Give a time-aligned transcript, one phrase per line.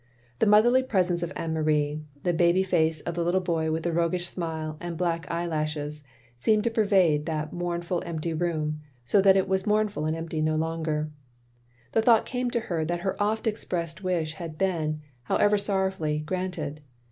[0.39, 3.91] The motherly presence of Anne Marie, the baby face of the little boy with the
[3.91, 6.03] roguish sn^le and black eye lashes,
[6.39, 10.41] seemed to pervade that motim ful empty room, so that it was mournful and empty
[10.41, 11.11] no longer.
[11.91, 16.81] The thought came to her that her oft expressed wish had been (however sorrowfully) granted.